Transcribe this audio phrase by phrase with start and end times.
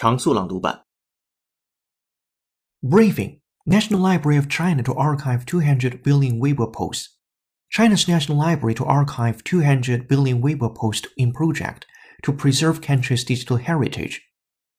[0.00, 0.84] 常速朗读版。
[2.82, 7.16] Briefing National Library of China to archive 200 billion Weibo posts.
[7.68, 11.84] China's National Library to archive 200 billion Weibo posts in project
[12.22, 14.22] to preserve country's digital heritage.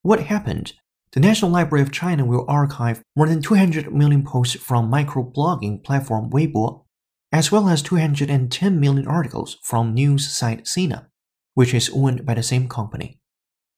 [0.03, 0.73] What happened?
[1.11, 6.29] The National Library of China will archive more than 200 million posts from microblogging platform
[6.29, 6.85] Weibo,
[7.31, 11.09] as well as 210 million articles from news site Sina,
[11.55, 13.19] which is owned by the same company.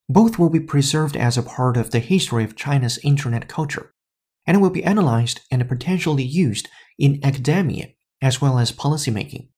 [0.09, 3.93] Both will be preserved as a part of the history of China's internet culture
[4.47, 7.89] and will be analyzed and potentially used in academia
[8.21, 9.49] as well as policymaking.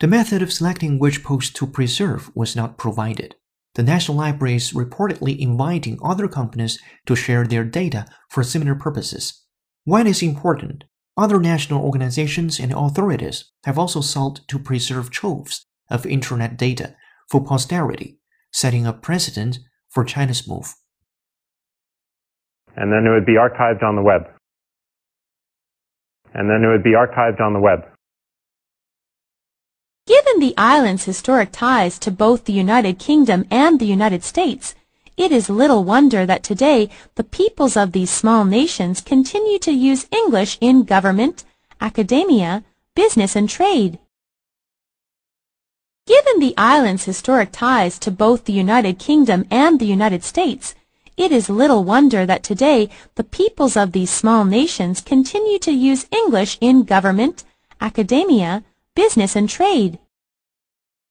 [0.00, 3.36] The method of selecting which posts to preserve was not provided.
[3.74, 9.44] The National Library is reportedly inviting other companies to share their data for similar purposes.
[9.84, 10.84] Why this important?
[11.16, 16.96] Other national organizations and authorities have also sought to preserve troves of internet data
[17.28, 18.18] for posterity,
[18.50, 19.58] setting a precedent
[19.92, 20.68] for China's move.
[22.76, 24.22] and then it would be archived on the web.
[26.34, 27.80] And then it would be archived on the web.
[30.06, 34.74] Given the island's historic ties to both the United Kingdom and the United States,
[35.16, 40.08] it is little wonder that today the peoples of these small nations continue to use
[40.10, 41.44] English in government,
[41.80, 42.64] academia,
[42.96, 43.98] business, and trade.
[46.32, 50.74] Given the island's historic ties to both the United Kingdom and the United States,
[51.14, 56.06] it is little wonder that today the peoples of these small nations continue to use
[56.10, 57.44] English in government,
[57.82, 59.98] academia, business, and trade.